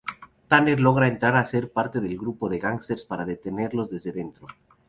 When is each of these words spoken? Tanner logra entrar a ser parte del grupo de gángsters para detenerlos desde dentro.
Tanner 0.51 0.79
logra 0.87 1.07
entrar 1.11 1.35
a 1.35 1.45
ser 1.51 1.63
parte 1.77 2.01
del 2.05 2.17
grupo 2.23 2.49
de 2.49 2.57
gángsters 2.57 3.05
para 3.05 3.23
detenerlos 3.33 3.87
desde 3.91 4.11
dentro. 4.11 4.47